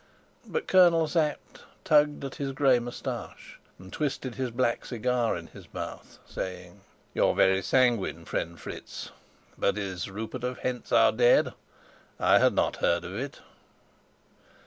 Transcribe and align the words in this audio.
But 0.47 0.65
Colonel 0.65 1.07
Sapt 1.07 1.59
tugged 1.83 2.25
at 2.25 2.33
his 2.33 2.53
gray 2.53 2.79
moustache, 2.79 3.59
and 3.77 3.93
twisted 3.93 4.33
his 4.33 4.49
black 4.49 4.83
cigar 4.83 5.37
in 5.37 5.45
his 5.45 5.71
mouth, 5.75 6.17
saying, 6.25 6.81
"You're 7.13 7.35
very 7.35 7.61
sanguine, 7.61 8.25
friend 8.25 8.59
Fritz. 8.59 9.11
But 9.59 9.77
is 9.77 10.09
Rupert 10.09 10.43
of 10.43 10.57
Hentzau 10.61 11.11
dead? 11.11 11.53
I 12.19 12.39
had 12.39 12.53
not 12.55 12.77
heard 12.77 13.03
it." 13.03 13.41